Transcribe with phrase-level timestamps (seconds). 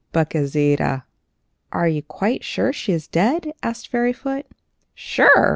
[0.11, 1.03] But Gauzita"
[1.71, 4.47] "Are you quite sure she is dead?" asked Fairyfoot.
[4.95, 5.49] "Sure!"